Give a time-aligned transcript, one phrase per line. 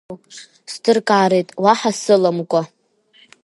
[0.71, 2.61] Сдыркареит, уаҳа сыламкәа.